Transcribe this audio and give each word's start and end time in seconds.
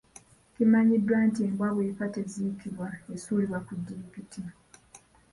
Kimanyiddwa 0.55 1.17
nti 1.27 1.39
embwa 1.47 1.69
bw'efa 1.75 2.05
teziikibwa 2.15 2.87
esuulibwa 3.13 3.59
ku 3.65 3.73
jjirikiti. 3.79 4.41